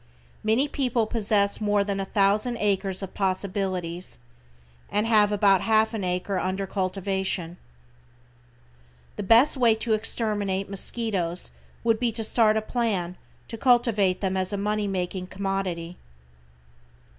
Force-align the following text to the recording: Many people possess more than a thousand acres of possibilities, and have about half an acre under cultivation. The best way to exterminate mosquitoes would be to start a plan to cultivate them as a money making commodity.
Many 0.43 0.67
people 0.67 1.05
possess 1.05 1.61
more 1.61 1.83
than 1.83 1.99
a 1.99 2.05
thousand 2.05 2.57
acres 2.59 3.03
of 3.03 3.13
possibilities, 3.13 4.17
and 4.89 5.05
have 5.05 5.31
about 5.31 5.61
half 5.61 5.93
an 5.93 6.03
acre 6.03 6.39
under 6.39 6.65
cultivation. 6.65 7.57
The 9.15 9.21
best 9.21 9.57
way 9.57 9.75
to 9.75 9.93
exterminate 9.93 10.71
mosquitoes 10.71 11.51
would 11.83 11.99
be 11.99 12.11
to 12.13 12.23
start 12.23 12.57
a 12.57 12.63
plan 12.63 13.15
to 13.47 13.59
cultivate 13.59 14.21
them 14.21 14.35
as 14.35 14.51
a 14.51 14.57
money 14.57 14.87
making 14.87 15.27
commodity. 15.27 15.97